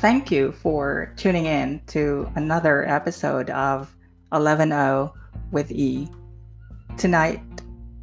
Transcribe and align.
Thank 0.00 0.30
you 0.30 0.52
for 0.52 1.12
tuning 1.18 1.44
in 1.44 1.82
to 1.88 2.26
another 2.34 2.88
episode 2.88 3.50
of 3.50 3.94
11O 4.32 5.12
with 5.52 5.70
E. 5.70 6.08
Tonight, 6.96 7.42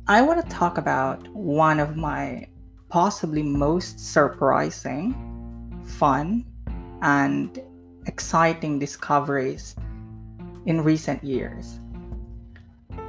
I 0.08 0.22
want 0.22 0.40
to 0.40 0.48
talk 0.48 0.78
about 0.78 1.28
one 1.30 1.80
of 1.80 1.98
my 1.98 2.46
possibly 2.90 3.42
most 3.42 4.00
surprising, 4.00 5.82
fun, 5.88 6.46
and 7.02 7.60
exciting 8.06 8.78
discoveries 8.78 9.76
in 10.68 10.84
recent 10.84 11.24
years. 11.24 11.80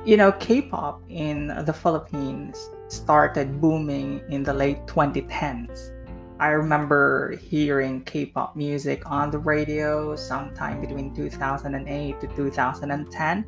You 0.06 0.16
know, 0.16 0.32
K 0.32 0.62
pop 0.62 1.02
in 1.10 1.48
the 1.66 1.74
Philippines 1.74 2.70
started 2.88 3.60
booming 3.60 4.22
in 4.30 4.44
the 4.44 4.54
late 4.54 4.86
2010s. 4.86 5.92
I 6.40 6.50
remember 6.50 7.36
hearing 7.36 8.02
K 8.04 8.26
pop 8.26 8.54
music 8.54 9.02
on 9.10 9.30
the 9.30 9.38
radio 9.38 10.14
sometime 10.14 10.80
between 10.80 11.14
2008 11.14 12.20
to 12.20 12.26
2010, 12.28 13.44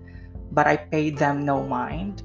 but 0.51 0.67
I 0.67 0.77
paid 0.77 1.17
them 1.17 1.45
no 1.45 1.63
mind. 1.63 2.25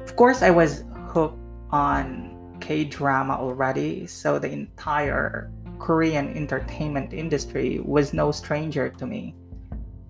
Of 0.00 0.16
course, 0.16 0.42
I 0.42 0.50
was 0.50 0.84
hooked 1.08 1.38
on 1.70 2.58
K 2.60 2.84
drama 2.84 3.34
already, 3.40 4.06
so 4.06 4.38
the 4.38 4.50
entire 4.50 5.50
Korean 5.78 6.36
entertainment 6.36 7.14
industry 7.14 7.80
was 7.80 8.12
no 8.12 8.30
stranger 8.32 8.90
to 8.90 9.06
me. 9.06 9.34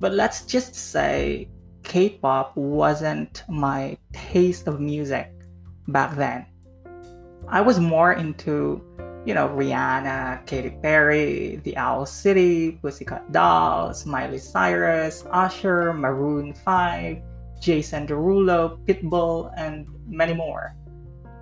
But 0.00 0.14
let's 0.14 0.46
just 0.46 0.74
say 0.74 1.48
K 1.84 2.10
pop 2.10 2.56
wasn't 2.56 3.44
my 3.48 3.96
taste 4.12 4.66
of 4.66 4.80
music 4.80 5.30
back 5.86 6.16
then. 6.16 6.46
I 7.46 7.60
was 7.60 7.78
more 7.78 8.14
into, 8.14 8.82
you 9.26 9.34
know, 9.34 9.48
Rihanna, 9.48 10.46
Katy 10.46 10.70
Perry, 10.82 11.60
The 11.64 11.76
Owl 11.76 12.06
City, 12.06 12.72
Pussycat 12.82 13.32
Dolls, 13.32 14.06
Miley 14.06 14.38
Cyrus, 14.38 15.24
Usher, 15.30 15.92
Maroon 15.92 16.54
5, 16.54 17.18
Jason 17.60 18.06
Derulo, 18.06 18.78
Pitbull, 18.86 19.52
and 19.56 19.86
many 20.06 20.32
more. 20.32 20.74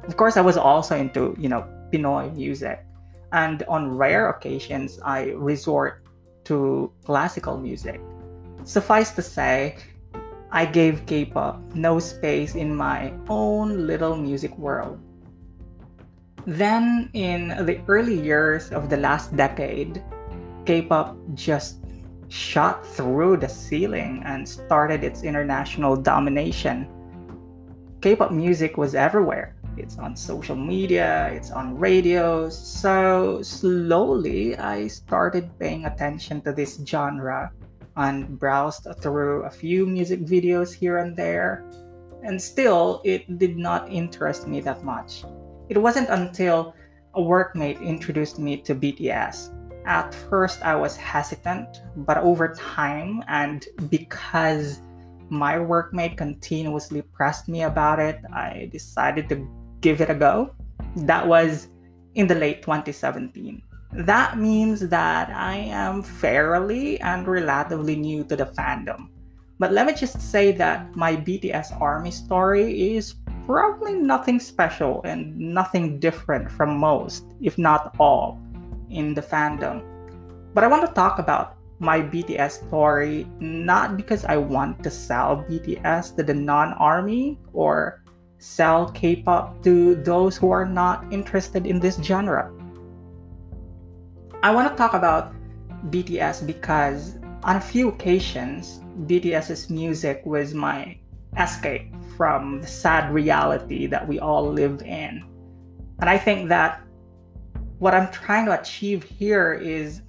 Of 0.04 0.16
course, 0.16 0.36
I 0.36 0.40
was 0.40 0.56
also 0.56 0.96
into, 0.96 1.36
you 1.38 1.48
know, 1.48 1.66
Pinoy 1.92 2.34
music. 2.34 2.84
And 3.32 3.62
on 3.68 3.96
rare 3.96 4.30
occasions, 4.30 4.98
I 5.04 5.36
resort 5.36 6.02
to 6.44 6.90
classical 7.04 7.58
music. 7.58 8.00
Suffice 8.64 9.12
to 9.12 9.22
say, 9.22 9.76
I 10.50 10.64
gave 10.64 11.04
K 11.06 11.26
pop 11.26 11.60
no 11.74 11.98
space 11.98 12.54
in 12.54 12.74
my 12.74 13.12
own 13.28 13.86
little 13.86 14.16
music 14.16 14.56
world. 14.56 14.98
Then, 16.48 17.10
in 17.12 17.52
the 17.66 17.76
early 17.88 18.18
years 18.18 18.72
of 18.72 18.88
the 18.88 18.96
last 18.96 19.36
decade, 19.36 20.02
K 20.64 20.80
pop 20.80 21.14
just 21.34 21.84
shot 22.28 22.86
through 22.86 23.36
the 23.36 23.48
ceiling 23.50 24.22
and 24.24 24.48
started 24.48 25.04
its 25.04 25.24
international 25.24 25.94
domination. 25.94 26.88
K 28.00 28.16
pop 28.16 28.32
music 28.32 28.78
was 28.78 28.94
everywhere. 28.94 29.56
It's 29.76 29.98
on 29.98 30.16
social 30.16 30.56
media, 30.56 31.28
it's 31.36 31.50
on 31.50 31.76
radios. 31.76 32.56
So, 32.56 33.42
slowly, 33.42 34.56
I 34.56 34.86
started 34.86 35.52
paying 35.60 35.84
attention 35.84 36.40
to 36.48 36.52
this 36.54 36.80
genre 36.82 37.52
and 37.96 38.40
browsed 38.40 38.88
through 39.04 39.44
a 39.44 39.50
few 39.50 39.84
music 39.84 40.24
videos 40.24 40.72
here 40.72 40.96
and 40.96 41.14
there, 41.14 41.68
and 42.24 42.40
still 42.40 43.02
it 43.04 43.38
did 43.38 43.58
not 43.58 43.92
interest 43.92 44.48
me 44.48 44.60
that 44.62 44.82
much. 44.82 45.24
It 45.68 45.78
wasn't 45.78 46.08
until 46.08 46.74
a 47.14 47.20
workmate 47.20 47.80
introduced 47.82 48.38
me 48.38 48.56
to 48.62 48.74
BTS. 48.74 49.54
At 49.86 50.14
first, 50.14 50.62
I 50.62 50.74
was 50.76 50.96
hesitant, 50.96 51.82
but 51.96 52.18
over 52.18 52.54
time, 52.54 53.22
and 53.28 53.64
because 53.88 54.80
my 55.30 55.56
workmate 55.56 56.16
continuously 56.16 57.02
pressed 57.02 57.48
me 57.48 57.62
about 57.62 57.98
it, 57.98 58.20
I 58.32 58.68
decided 58.72 59.28
to 59.30 59.46
give 59.80 60.00
it 60.00 60.10
a 60.10 60.14
go. 60.14 60.54
That 60.96 61.26
was 61.26 61.68
in 62.14 62.26
the 62.26 62.34
late 62.34 62.62
2017 62.62 63.62
that 63.92 64.38
means 64.38 64.80
that 64.88 65.30
I 65.30 65.56
am 65.56 66.02
fairly 66.02 67.00
and 67.00 67.26
relatively 67.26 67.96
new 67.96 68.24
to 68.24 68.36
the 68.36 68.46
fandom. 68.46 69.08
But 69.58 69.72
let 69.72 69.86
me 69.86 69.94
just 69.94 70.20
say 70.20 70.52
that 70.52 70.94
my 70.94 71.16
BTS 71.16 71.80
Army 71.80 72.10
story 72.10 72.96
is 72.96 73.14
probably 73.48 73.94
nothing 73.94 74.38
special 74.38 75.00
and 75.04 75.32
nothing 75.38 75.98
different 75.98 76.52
from 76.52 76.76
most, 76.76 77.24
if 77.40 77.56
not 77.56 77.96
all, 77.98 78.38
in 78.90 79.14
the 79.14 79.22
fandom. 79.22 79.80
But 80.52 80.64
I 80.64 80.66
want 80.68 80.84
to 80.84 80.92
talk 80.92 81.18
about 81.18 81.56
my 81.78 81.98
BTS 82.02 82.68
story 82.68 83.26
not 83.40 83.96
because 83.96 84.26
I 84.26 84.36
want 84.36 84.84
to 84.84 84.90
sell 84.90 85.46
BTS 85.48 86.16
to 86.16 86.22
the 86.22 86.34
non 86.34 86.74
army 86.74 87.38
or 87.54 88.04
sell 88.36 88.90
K 88.92 89.16
pop 89.16 89.62
to 89.64 89.94
those 89.94 90.36
who 90.36 90.50
are 90.50 90.66
not 90.66 91.10
interested 91.10 91.66
in 91.66 91.80
this 91.80 91.96
genre. 92.02 92.52
I 94.42 94.52
want 94.52 94.68
to 94.68 94.76
talk 94.76 94.92
about 94.92 95.32
BTS 95.88 96.46
because 96.46 97.16
on 97.42 97.56
a 97.56 97.60
few 97.60 97.88
occasions, 97.88 98.82
BTS's 99.06 99.70
music 99.70 100.20
was 100.26 100.52
my 100.52 100.98
escape 101.38 101.94
from 102.16 102.60
the 102.60 102.66
sad 102.66 103.12
reality 103.12 103.86
that 103.86 104.06
we 104.06 104.18
all 104.18 104.50
live 104.50 104.82
in. 104.82 105.24
And 106.00 106.10
I 106.10 106.18
think 106.18 106.48
that 106.48 106.82
what 107.78 107.94
I'm 107.94 108.10
trying 108.10 108.46
to 108.46 108.60
achieve 108.60 109.04
here 109.04 109.54
is 109.54 110.02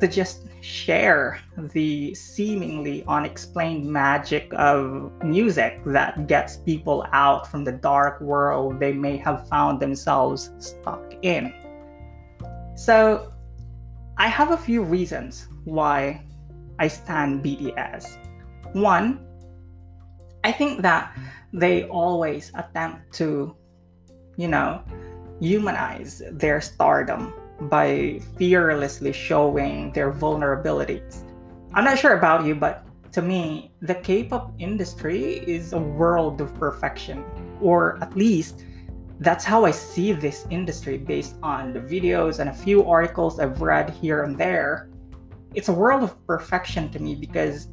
to 0.00 0.08
just 0.08 0.46
share 0.60 1.38
the 1.74 2.14
seemingly 2.14 3.04
unexplained 3.06 3.84
magic 3.84 4.50
of 4.54 5.12
music 5.22 5.80
that 5.84 6.26
gets 6.26 6.56
people 6.56 7.06
out 7.12 7.46
from 7.50 7.64
the 7.64 7.72
dark 7.72 8.20
world 8.20 8.80
they 8.80 8.92
may 8.92 9.16
have 9.18 9.46
found 9.48 9.78
themselves 9.78 10.50
stuck 10.58 11.14
in. 11.22 11.52
So, 12.74 13.30
I 14.16 14.28
have 14.28 14.52
a 14.52 14.56
few 14.56 14.82
reasons 14.82 15.48
why 15.64 16.24
I 16.78 16.88
stan 16.88 17.42
BTS. 17.42 18.18
One, 18.74 19.26
I 20.44 20.52
think 20.52 20.82
that 20.82 21.16
they 21.54 21.84
always 21.84 22.52
attempt 22.54 23.12
to, 23.14 23.56
you 24.36 24.48
know, 24.48 24.84
humanize 25.40 26.22
their 26.32 26.60
stardom 26.60 27.32
by 27.62 28.20
fearlessly 28.36 29.12
showing 29.12 29.90
their 29.92 30.12
vulnerabilities. 30.12 31.24
I'm 31.72 31.84
not 31.84 31.98
sure 31.98 32.18
about 32.18 32.44
you, 32.44 32.54
but 32.54 32.84
to 33.12 33.22
me, 33.22 33.72
the 33.80 33.94
K 33.94 34.24
pop 34.24 34.52
industry 34.58 35.38
is 35.46 35.72
a 35.72 35.78
world 35.78 36.40
of 36.40 36.54
perfection, 36.56 37.24
or 37.60 37.98
at 38.02 38.14
least 38.14 38.64
that's 39.20 39.44
how 39.44 39.64
I 39.64 39.70
see 39.70 40.12
this 40.12 40.46
industry 40.50 40.98
based 40.98 41.36
on 41.42 41.72
the 41.72 41.80
videos 41.80 42.40
and 42.40 42.50
a 42.50 42.52
few 42.52 42.84
articles 42.84 43.40
I've 43.40 43.62
read 43.62 43.88
here 43.90 44.24
and 44.24 44.36
there. 44.36 44.90
It's 45.54 45.68
a 45.68 45.72
world 45.72 46.02
of 46.02 46.26
perfection 46.26 46.90
to 46.90 46.98
me 46.98 47.14
because 47.14 47.68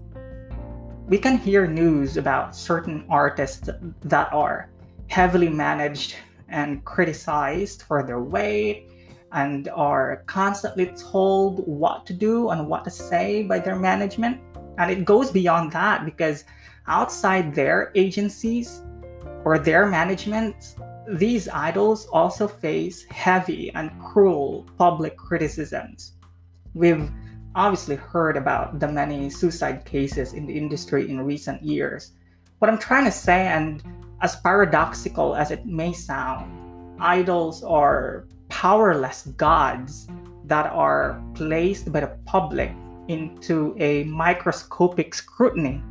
we 1.12 1.18
can 1.18 1.38
hear 1.38 1.68
news 1.68 2.16
about 2.16 2.56
certain 2.56 3.04
artists 3.10 3.70
that 4.02 4.32
are 4.32 4.70
heavily 5.08 5.50
managed 5.50 6.16
and 6.48 6.86
criticized 6.86 7.82
for 7.82 8.02
their 8.02 8.22
weight 8.22 8.90
and 9.34 9.68
are 9.76 10.24
constantly 10.26 10.86
told 11.12 11.68
what 11.68 12.06
to 12.06 12.14
do 12.14 12.52
and 12.52 12.66
what 12.66 12.86
to 12.86 12.90
say 12.90 13.44
by 13.44 13.60
their 13.60 13.76
management. 13.76 14.40
And 14.78 14.90
it 14.90 15.04
goes 15.04 15.32
beyond 15.32 15.74
that 15.74 16.06
because 16.06 16.46
outside 16.88 17.54
their 17.54 17.92
agencies 17.94 18.82
or 19.44 19.60
their 19.60 19.88
management, 19.88 20.76
these 21.10 21.50
idols 21.50 22.06
also 22.14 22.48
face 22.48 23.04
heavy 23.10 23.70
and 23.76 23.92
cruel 24.02 24.66
public 24.78 25.18
criticisms. 25.18 26.14
We've 26.74 27.12
obviously 27.56 27.96
heard 27.96 28.38
about 28.38 28.80
the 28.80 28.88
many 28.88 29.30
suicide 29.30 29.86
cases 29.86 30.34
in 30.34 30.46
the 30.46 30.58
industry 30.58 31.10
in 31.10 31.22
recent 31.22 31.62
years. 31.62 32.14
What 32.60 32.70
I'm 32.70 32.78
trying 32.78 33.06
to 33.06 33.12
say, 33.12 33.48
and 33.48 33.84
as 34.22 34.36
paradoxical 34.38 35.36
as 35.36 35.52
it 35.52 35.66
may 35.66 35.94
sound, 35.94 36.52
idols 37.00 37.64
are 37.64 38.28
powerless 38.50 39.28
gods 39.38 40.08
that 40.46 40.72
are 40.72 41.22
placed 41.34 41.92
by 41.92 42.02
the 42.02 42.18
public 42.26 42.72
into 43.08 43.76
a 43.80 44.04
microscopic 44.04 45.14
scrutiny 45.14 45.82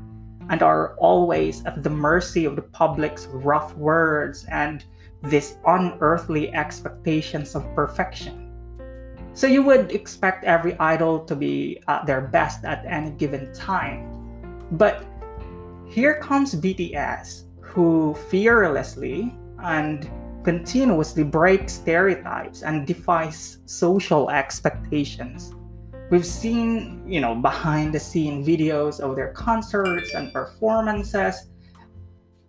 and 0.49 0.63
are 0.63 0.95
always 0.97 1.65
at 1.65 1.83
the 1.83 1.91
mercy 1.91 2.45
of 2.45 2.57
the 2.57 2.63
public's 2.63 3.27
rough 3.27 3.77
words 3.77 4.47
and 4.51 4.85
these 5.23 5.59
unearthly 5.67 6.53
expectations 6.55 7.55
of 7.55 7.65
perfection. 7.75 8.40
So 9.33 9.47
you 9.47 9.63
would 9.63 9.93
expect 9.93 10.45
every 10.45 10.79
idol 10.79 11.21
to 11.25 11.37
be 11.37 11.83
at 11.89 12.07
their 12.07 12.21
best 12.21 12.65
at 12.65 12.85
any 12.87 13.11
given 13.11 13.53
time. 13.55 14.11
But 14.73 15.07
here 15.87 16.21
comes 16.21 16.55
BTS, 16.55 17.45
who 17.61 18.15
fearlessly 18.29 19.35
and 19.63 20.11
continuously 20.43 21.23
breaks 21.23 21.75
stereotypes 21.75 22.63
and 22.63 22.87
defies 22.87 23.59
social 23.67 24.31
expectations. 24.31 25.55
We've 26.11 26.27
seen, 26.27 27.05
you 27.07 27.21
know, 27.21 27.37
behind 27.37 27.95
the 27.95 28.01
scene 28.01 28.45
videos 28.45 28.99
of 28.99 29.15
their 29.15 29.33
concerts 29.33 30.15
and 30.15 30.33
performances. 30.33 31.47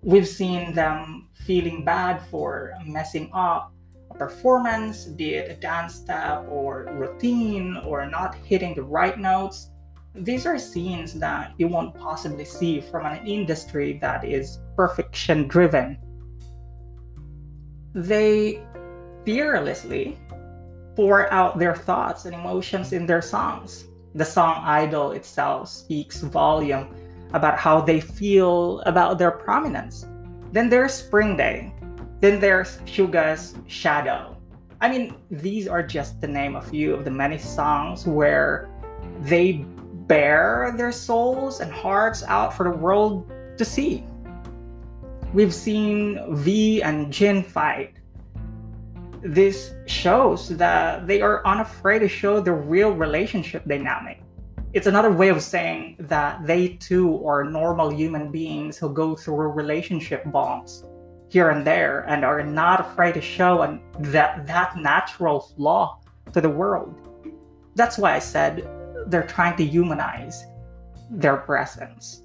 We've 0.02 0.28
seen 0.28 0.74
them 0.74 1.30
feeling 1.34 1.86
bad 1.86 2.22
for 2.32 2.74
messing 2.86 3.30
up 3.34 3.72
performance, 4.18 5.06
be 5.06 5.36
it 5.36 5.52
a 5.52 5.56
dance 5.56 5.96
step 5.96 6.46
or 6.50 6.88
routine 6.94 7.78
or 7.86 8.06
not 8.06 8.36
hitting 8.36 8.76
the 8.76 8.84
right 8.84 9.18
notes. 9.18 9.70
These 10.14 10.46
are 10.46 10.60
scenes 10.60 11.14
that 11.20 11.54
you 11.58 11.68
won't 11.68 11.98
possibly 11.98 12.46
see 12.46 12.82
from 12.82 13.06
an 13.06 13.26
industry 13.26 13.98
that 14.02 14.26
is 14.26 14.60
perfection 14.76 15.48
driven. 15.48 15.98
They 17.94 18.62
fearlessly 19.26 20.18
pour 20.96 21.32
out 21.32 21.58
their 21.58 21.76
thoughts 21.76 22.26
and 22.26 22.36
emotions 22.36 22.94
in 22.94 23.06
their 23.06 23.22
songs. 23.22 23.86
The 24.14 24.26
song 24.26 24.64
Idol 24.66 25.12
itself 25.12 25.70
speaks 25.70 26.22
volume 26.22 26.94
about 27.34 27.58
how 27.58 27.80
they 27.80 28.02
feel 28.02 28.82
about 28.82 29.18
their 29.18 29.32
prominence. 29.32 30.06
Then 30.52 30.70
there's 30.70 30.94
Spring 30.94 31.38
Day. 31.38 31.74
Then 32.22 32.40
there's 32.40 32.80
Suga's 32.86 33.56
Shadow. 33.68 34.38
I 34.80 34.90
mean, 34.90 35.16
these 35.32 35.68
are 35.68 35.82
just 35.82 36.22
to 36.22 36.28
name 36.28 36.56
a 36.56 36.62
few 36.62 36.94
of 36.94 37.04
the 37.04 37.12
many 37.12 37.40
songs 37.40 38.06
where 38.06 38.70
they 39.22 39.66
bare 40.08 40.74
their 40.78 40.92
souls 40.92 41.62
and 41.62 41.72
hearts 41.72 42.24
out 42.24 42.54
for 42.54 42.72
the 42.72 42.78
world 42.78 43.32
to 43.58 43.66
see. 43.66 44.06
We've 45.34 45.54
seen 45.54 46.20
V 46.36 46.84
and 46.84 47.12
Jin 47.12 47.44
fight 47.44 47.96
this 49.24 49.74
shows 49.86 50.50
that 50.58 51.08
they 51.08 51.22
are 51.22 51.46
unafraid 51.46 52.02
to 52.02 52.08
show 52.08 52.40
the 52.40 52.54
real 52.54 52.92
relationship 52.92 53.66
dynamic. 53.68 54.22
It's 54.74 54.88
another 54.88 55.12
way 55.12 55.30
of 55.30 55.42
saying 55.42 55.98
that 56.00 56.46
they 56.46 56.70
too 56.70 57.26
are 57.26 57.44
normal 57.44 57.90
human 57.90 58.32
beings 58.32 58.78
who 58.78 58.94
go 58.94 59.16
through 59.16 59.52
relationship 59.52 60.24
bumps 60.32 60.86
here 61.32 61.50
and 61.50 61.66
there 61.66 62.02
and 62.10 62.26
are 62.26 62.44
not 62.44 62.82
afraid 62.82 63.14
to 63.14 63.22
show 63.22 63.62
an, 63.62 63.82
that 64.00 64.46
that 64.46 64.76
natural 64.76 65.40
flaw 65.40 65.98
to 66.34 66.42
the 66.42 66.50
world. 66.50 66.94
That's 67.76 67.98
why 67.98 68.14
I 68.14 68.20
said 68.20 68.68
they're 69.08 69.24
trying 69.24 69.56
to 69.56 69.64
humanize 69.64 70.44
their 71.10 71.38
presence. 71.38 72.24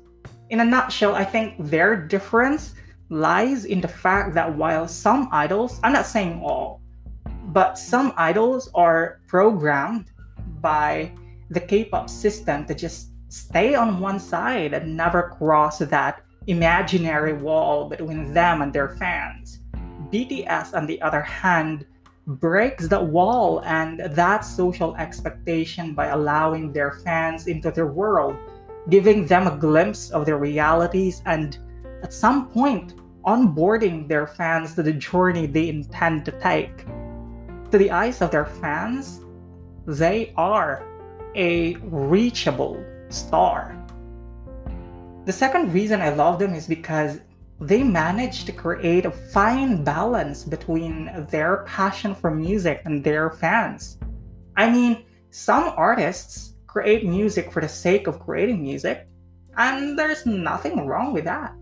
In 0.51 0.59
a 0.59 0.65
nutshell, 0.65 1.15
I 1.15 1.25
think 1.25 1.55
their 1.71 1.95
difference 1.95 2.75
lies 3.09 3.65
in 3.65 3.81
the 3.81 3.89
fact 3.89 4.35
that 4.35 4.53
while 4.57 4.89
some 4.89 5.29
idols, 5.31 5.79
I'm 5.85 5.93
not 5.93 6.07
saying 6.07 6.43
all, 6.43 6.81
but 7.53 7.79
some 7.79 8.13
idols 8.17 8.69
are 8.75 9.21
programmed 9.29 10.11
by 10.61 11.13
the 11.51 11.61
K-pop 11.61 12.11
system 12.11 12.67
to 12.67 12.75
just 12.75 13.11
stay 13.29 13.77
on 13.77 14.01
one 14.01 14.19
side 14.19 14.75
and 14.75 14.97
never 14.97 15.31
cross 15.39 15.79
that 15.79 16.23
imaginary 16.47 17.33
wall 17.33 17.89
between 17.89 18.27
mm. 18.27 18.35
them 18.35 18.63
and 18.63 18.73
their 18.73 18.97
fans. 18.97 19.61
BTS, 20.13 20.75
on 20.75 20.87
the 20.87 21.01
other 21.03 21.23
hand, 21.23 21.87
breaks 22.27 22.89
the 22.89 23.01
wall 23.01 23.63
and 23.65 24.01
that 24.01 24.41
social 24.41 24.97
expectation 24.97 25.95
by 25.95 26.07
allowing 26.07 26.73
their 26.73 26.93
fans 27.05 27.47
into 27.47 27.71
their 27.71 27.87
world, 27.87 28.37
giving 28.89 29.27
them 29.27 29.47
a 29.47 29.57
glimpse 29.57 30.11
of 30.11 30.27
their 30.27 30.39
realities, 30.39 31.23
and 31.27 31.59
at 32.03 32.13
some 32.13 32.49
point, 32.49 32.95
onboarding 33.25 34.07
their 34.07 34.27
fans 34.27 34.75
to 34.75 34.83
the 34.83 34.93
journey 34.93 35.47
they 35.47 35.69
intend 35.69 36.25
to 36.25 36.33
take 36.41 36.87
to 37.71 37.79
the 37.79 37.91
eyes 37.91 38.23
of 38.23 38.31
their 38.31 38.47
fans, 38.47 39.21
they 39.87 40.33
are 40.37 40.85
a 41.35 41.75
reachable 41.77 42.83
star. 43.09 43.77
The 45.27 45.33
second 45.33 45.75
reason 45.75 46.01
I 46.01 46.11
love 46.11 46.39
them 46.39 46.55
is 46.55 46.69
because 46.69 47.19
they 47.61 47.83
manage 47.83 48.45
to 48.45 48.53
create 48.53 49.07
a 49.07 49.11
fine 49.11 49.83
balance 49.83 50.45
between 50.45 51.27
their 51.31 51.65
passion 51.67 52.15
for 52.15 52.31
music 52.31 52.83
and 52.85 53.03
their 53.03 53.31
fans. 53.31 53.99
I 54.57 54.71
mean, 54.71 55.05
some 55.31 55.73
artists 55.77 56.55
create 56.69 57.05
music 57.05 57.51
for 57.51 57.61
the 57.61 57.69
sake 57.69 58.07
of 58.07 58.21
creating 58.21 58.63
music, 58.63 59.09
and 59.57 59.99
there's 59.99 60.27
nothing 60.27 60.87
wrong 60.87 61.13
with 61.13 61.25
that. 61.25 61.53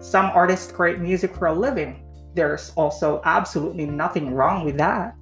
Some 0.00 0.26
artists 0.26 0.70
create 0.70 0.98
music 0.98 1.34
for 1.34 1.46
a 1.46 1.54
living. 1.54 2.04
There's 2.34 2.72
also 2.76 3.22
absolutely 3.24 3.86
nothing 3.86 4.34
wrong 4.34 4.66
with 4.66 4.76
that. 4.76 5.16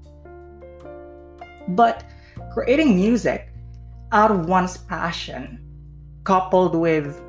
But 1.68 2.02
creating 2.52 2.96
music 2.96 3.52
out 4.10 4.32
of 4.32 4.46
one's 4.46 4.76
passion, 4.76 5.60
coupled 6.24 6.74
with 6.74 7.22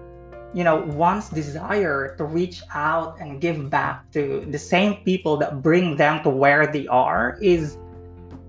you 0.53 0.63
know 0.63 0.81
one's 0.93 1.29
desire 1.29 2.15
to 2.17 2.23
reach 2.25 2.61
out 2.73 3.19
and 3.19 3.41
give 3.41 3.69
back 3.69 4.11
to 4.11 4.45
the 4.49 4.57
same 4.59 5.03
people 5.03 5.37
that 5.37 5.61
bring 5.61 5.95
them 5.97 6.21
to 6.23 6.29
where 6.29 6.67
they 6.67 6.87
are 6.87 7.37
is 7.41 7.77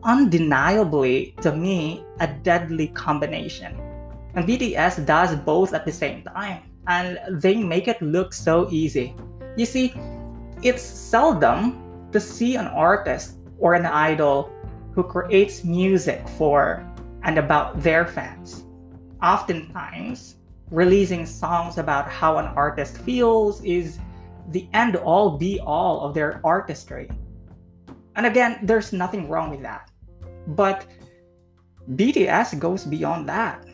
undeniably 0.02 1.34
to 1.40 1.54
me 1.54 2.04
a 2.20 2.26
deadly 2.26 2.88
combination 2.88 3.74
and 4.34 4.46
bts 4.46 5.04
does 5.06 5.34
both 5.36 5.72
at 5.72 5.84
the 5.84 5.92
same 5.92 6.22
time 6.24 6.62
and 6.88 7.18
they 7.40 7.56
make 7.56 7.88
it 7.88 8.00
look 8.02 8.32
so 8.32 8.68
easy 8.70 9.16
you 9.56 9.64
see 9.64 9.94
it's 10.62 10.82
seldom 10.82 12.08
to 12.12 12.20
see 12.20 12.56
an 12.56 12.66
artist 12.68 13.36
or 13.58 13.74
an 13.74 13.86
idol 13.86 14.50
who 14.94 15.02
creates 15.02 15.64
music 15.64 16.26
for 16.38 16.86
and 17.24 17.38
about 17.38 17.82
their 17.82 18.06
fans. 18.06 18.64
Oftentimes, 19.22 20.36
releasing 20.75 21.25
songs 21.25 21.79
about 21.79 22.09
how 22.11 22.38
an 22.38 22.47
artist 22.56 22.99
feels 22.99 23.62
is 23.62 23.99
the 24.50 24.69
end 24.75 24.97
all 24.97 25.38
be 25.38 25.61
all 25.61 26.00
of 26.00 26.15
their 26.15 26.41
artistry. 26.44 27.09
And 28.17 28.26
again, 28.26 28.59
there's 28.62 28.93
nothing 28.93 29.29
wrong 29.29 29.50
with 29.50 29.62
that. 29.62 29.91
But 30.49 30.87
BTS 31.94 32.59
goes 32.59 32.85
beyond 32.85 33.29
that. 33.29 33.65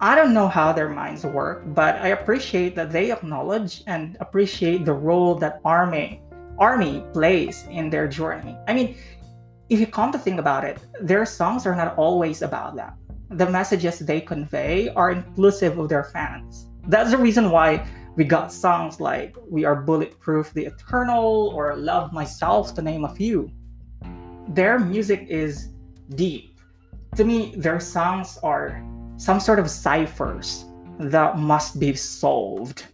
I 0.00 0.14
don't 0.14 0.32
know 0.32 0.48
how 0.48 0.72
their 0.72 0.88
minds 0.88 1.24
work, 1.24 1.64
but 1.74 1.96
I 1.96 2.08
appreciate 2.08 2.74
that 2.76 2.92
they 2.92 3.12
acknowledge 3.12 3.82
and 3.86 4.16
appreciate 4.20 4.84
the 4.84 4.92
role 4.92 5.34
that 5.36 5.60
Army 5.64 6.22
Army 6.58 7.04
plays 7.12 7.66
in 7.70 7.88
their 7.88 8.08
journey. 8.08 8.56
I 8.66 8.74
mean, 8.74 8.96
if 9.68 9.78
you 9.78 9.86
come 9.86 10.10
to 10.10 10.18
think 10.18 10.40
about 10.40 10.64
it, 10.64 10.78
their 11.00 11.24
songs 11.24 11.66
are 11.66 11.76
not 11.76 11.96
always 11.96 12.42
about 12.42 12.74
them. 12.74 12.92
The 13.30 13.48
messages 13.50 13.98
they 13.98 14.20
convey 14.20 14.88
are 14.90 15.10
inclusive 15.10 15.78
of 15.78 15.88
their 15.88 16.04
fans. 16.04 16.68
That's 16.86 17.10
the 17.10 17.18
reason 17.18 17.50
why 17.50 17.86
we 18.16 18.24
got 18.24 18.52
songs 18.52 19.00
like 19.00 19.36
We 19.50 19.64
Are 19.64 19.76
Bulletproof 19.76 20.52
the 20.54 20.64
Eternal 20.64 21.52
or 21.54 21.76
Love 21.76 22.12
Myself, 22.12 22.74
to 22.74 22.82
name 22.82 23.04
a 23.04 23.14
few. 23.14 23.50
Their 24.48 24.78
music 24.78 25.26
is 25.28 25.68
deep. 26.14 26.58
To 27.16 27.24
me, 27.24 27.54
their 27.56 27.80
songs 27.80 28.38
are 28.42 28.82
some 29.18 29.40
sort 29.40 29.58
of 29.58 29.68
ciphers 29.68 30.64
that 30.98 31.38
must 31.38 31.78
be 31.78 31.94
solved. 31.94 32.86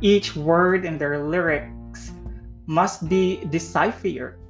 Each 0.00 0.34
word 0.34 0.84
in 0.84 0.98
their 0.98 1.22
lyrics 1.22 2.12
must 2.66 3.08
be 3.08 3.44
deciphered 3.50 4.40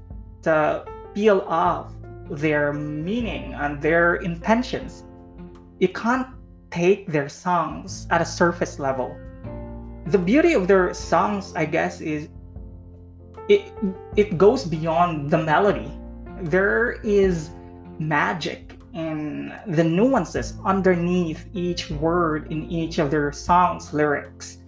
to 0.43 0.85
peel 1.13 1.41
off 1.49 1.93
their 2.31 2.73
meaning 2.73 3.53
and 3.55 3.83
their 3.83 4.17
intentions. 4.17 5.05
You 5.81 5.89
can't 5.89 6.29
take 6.71 7.11
their 7.11 7.29
songs 7.29 8.07
at 8.11 8.21
a 8.21 8.25
surface 8.25 8.79
level. 8.79 9.17
The 10.07 10.19
beauty 10.19 10.53
of 10.55 10.69
their 10.69 10.95
songs, 10.95 11.53
I 11.57 11.65
guess, 11.65 12.01
is 12.01 12.29
it 13.49 13.73
it 14.17 14.39
goes 14.39 14.65
beyond 14.65 15.31
the 15.31 15.39
melody. 15.39 15.91
There 16.43 17.01
is 17.03 17.51
magic 17.99 18.79
in 18.93 19.53
the 19.67 19.85
nuances 19.85 20.55
underneath 20.65 21.47
each 21.53 21.91
word 21.91 22.51
in 22.53 22.71
each 22.71 22.99
of 22.99 23.11
their 23.11 23.33
songs 23.33 23.93
lyrics. 23.93 24.59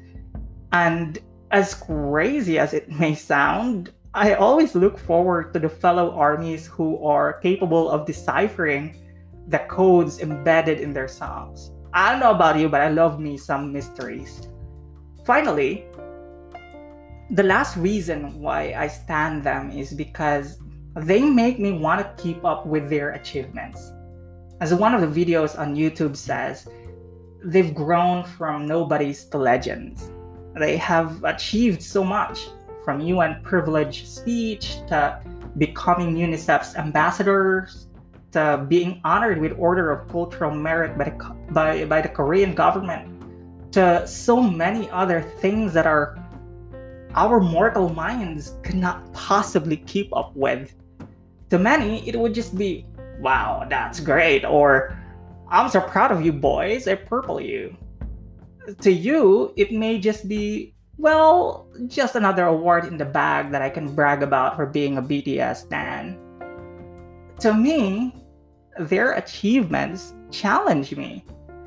And 0.72 1.18
as 1.52 1.74
crazy 1.74 2.58
as 2.58 2.74
it 2.74 2.90
may 2.90 3.14
sound, 3.14 3.92
I 4.14 4.34
always 4.34 4.74
look 4.74 4.98
forward 4.98 5.52
to 5.54 5.60
the 5.60 5.68
fellow 5.68 6.10
armies 6.10 6.66
who 6.66 7.04
are 7.04 7.34
capable 7.34 7.88
of 7.90 8.06
deciphering 8.06 8.96
the 9.48 9.60
codes 9.70 10.20
embedded 10.20 10.80
in 10.80 10.92
their 10.92 11.08
songs. 11.08 11.70
I 11.92 12.10
don't 12.10 12.20
know 12.20 12.32
about 12.32 12.58
you, 12.58 12.68
but 12.68 12.80
I 12.80 12.88
love 12.88 13.20
me 13.20 13.36
some 13.36 13.72
mysteries. 13.72 14.48
Finally, 15.24 15.84
the 17.30 17.42
last 17.42 17.76
reason 17.76 18.38
why 18.40 18.74
I 18.76 18.88
stan 18.88 19.42
them 19.42 19.70
is 19.70 19.92
because 19.92 20.58
they 20.94 21.22
make 21.22 21.58
me 21.58 21.72
want 21.72 22.00
to 22.00 22.22
keep 22.22 22.44
up 22.44 22.66
with 22.66 22.88
their 22.88 23.10
achievements. 23.10 23.92
As 24.60 24.72
one 24.72 24.94
of 24.94 25.00
the 25.00 25.24
videos 25.24 25.58
on 25.58 25.76
YouTube 25.76 26.16
says, 26.16 26.68
they've 27.44 27.74
grown 27.74 28.24
from 28.24 28.66
nobodies 28.66 29.24
to 29.26 29.38
legends. 29.38 30.10
They 30.54 30.76
have 30.78 31.22
achieved 31.24 31.82
so 31.82 32.02
much 32.02 32.48
from 32.84 33.00
UN 33.00 33.42
privilege 33.42 34.06
speech 34.06 34.76
to 34.88 35.20
becoming 35.58 36.14
UNICEF's 36.14 36.76
ambassadors 36.76 37.88
uh, 38.34 38.58
being 38.64 39.00
honored 39.04 39.38
with 39.38 39.52
Order 39.58 39.90
of 39.90 40.08
Cultural 40.08 40.54
Merit 40.54 40.98
by 40.98 41.04
the, 41.04 41.36
by, 41.52 41.84
by 41.84 42.00
the 42.00 42.08
Korean 42.08 42.54
government, 42.54 43.12
to 43.72 44.06
so 44.06 44.40
many 44.40 44.90
other 44.90 45.22
things 45.22 45.72
that 45.74 45.86
are 45.86 46.18
our 47.14 47.40
mortal 47.40 47.88
minds 47.88 48.56
cannot 48.62 49.12
possibly 49.12 49.78
keep 49.78 50.14
up 50.14 50.34
with. 50.36 50.74
To 51.50 51.58
many, 51.58 52.06
it 52.06 52.18
would 52.18 52.34
just 52.34 52.56
be, 52.58 52.84
wow, 53.20 53.66
that's 53.68 54.00
great, 54.00 54.44
or 54.44 54.98
I'm 55.48 55.70
so 55.70 55.80
proud 55.80 56.12
of 56.12 56.24
you 56.24 56.32
boys, 56.32 56.88
I 56.88 56.96
purple 56.96 57.40
you. 57.40 57.76
To 58.80 58.92
you, 58.92 59.54
it 59.56 59.72
may 59.72 59.98
just 59.98 60.28
be, 60.28 60.74
well, 60.98 61.68
just 61.86 62.16
another 62.16 62.46
award 62.46 62.84
in 62.84 62.98
the 62.98 63.04
bag 63.04 63.50
that 63.52 63.62
I 63.62 63.70
can 63.70 63.94
brag 63.94 64.22
about 64.22 64.56
for 64.56 64.66
being 64.66 64.98
a 64.98 65.02
BTS 65.02 65.66
stan. 65.66 66.18
To 67.40 67.52
me, 67.54 68.14
their 68.78 69.12
achievements 69.12 70.14
challenge 70.30 70.96
me. 70.96 71.24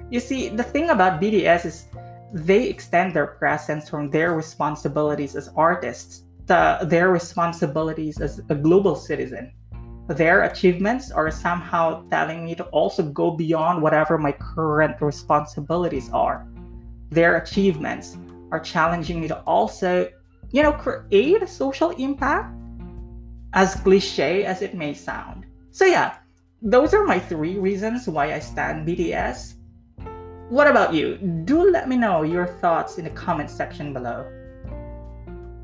You 0.10 0.20
see, 0.20 0.50
the 0.50 0.64
thing 0.64 0.90
about 0.90 1.22
BTS 1.22 1.66
is 1.66 1.86
they 2.34 2.68
extend 2.68 3.14
their 3.14 3.28
presence 3.28 3.90
from 3.90 4.10
their 4.10 4.34
responsibilities 4.34 5.36
as 5.36 5.50
artists 5.56 6.24
to 6.48 6.80
their 6.84 7.10
responsibilities 7.10 8.20
as 8.20 8.40
a 8.50 8.56
global 8.56 8.96
citizen 8.96 9.52
their 10.10 10.44
achievements 10.46 11.12
are 11.12 11.30
somehow 11.30 12.02
telling 12.10 12.44
me 12.44 12.56
to 12.56 12.64
also 12.74 13.04
go 13.04 13.30
beyond 13.30 13.80
whatever 13.80 14.18
my 14.18 14.32
current 14.32 15.00
responsibilities 15.02 16.10
are. 16.12 16.48
Their 17.12 17.38
achievements 17.38 18.18
are 18.52 18.60
challenging 18.60 19.22
me 19.22 19.28
to 19.28 19.40
also, 19.42 20.10
you 20.50 20.64
know, 20.64 20.72
create 20.72 21.44
a 21.44 21.48
social 21.48 21.92
impact, 21.92 22.56
as 23.54 23.76
cliche 23.76 24.46
as 24.46 24.64
it 24.64 24.74
may 24.74 24.96
sound. 24.96 25.46
So, 25.72 25.86
yeah, 25.86 26.18
those 26.62 26.94
are 26.94 27.06
my 27.06 27.20
three 27.20 27.58
reasons 27.58 28.08
why 28.08 28.34
I 28.34 28.40
stan 28.40 28.86
BTS. 28.86 29.56
What 30.50 30.68
about 30.68 30.94
you? 30.94 31.18
Do 31.46 31.70
let 31.70 31.88
me 31.88 31.96
know 31.96 32.24
your 32.24 32.48
thoughts 32.48 32.98
in 32.98 33.04
the 33.06 33.12
comment 33.12 33.50
section 33.50 33.94
below 33.94 34.26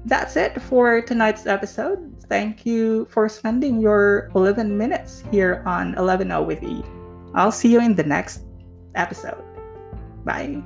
that's 0.06 0.36
it 0.36 0.62
for 0.62 1.02
tonight's 1.02 1.48
episode. 1.48 2.16
Thank 2.30 2.66
you 2.66 3.06
for 3.10 3.28
spending 3.28 3.82
your 3.82 4.30
11 4.36 4.78
minutes 4.78 5.24
here 5.32 5.64
on 5.66 5.96
11 5.96 6.30
with 6.46 6.64
E. 6.64 6.84
I'll 7.34 7.52
see 7.52 7.74
you 7.74 7.82
in 7.82 7.96
the 7.96 8.04
next 8.04 8.44
episode. 8.94 9.44
Bye. 10.24 10.64